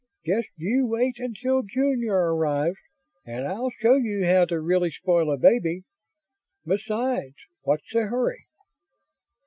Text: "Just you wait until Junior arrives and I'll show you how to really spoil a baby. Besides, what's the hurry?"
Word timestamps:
"Just 0.25 0.47
you 0.57 0.87
wait 0.87 1.19
until 1.19 1.61
Junior 1.61 2.33
arrives 2.33 2.79
and 3.23 3.47
I'll 3.47 3.69
show 3.69 3.97
you 3.97 4.25
how 4.25 4.45
to 4.45 4.59
really 4.59 4.89
spoil 4.89 5.31
a 5.31 5.37
baby. 5.37 5.83
Besides, 6.65 7.35
what's 7.61 7.93
the 7.93 8.07
hurry?" 8.07 8.47